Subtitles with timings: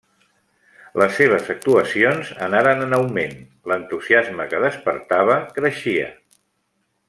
[1.01, 3.37] Les seves actuacions anaren en augment,
[3.73, 6.13] l'entusiasme que despertava creixia.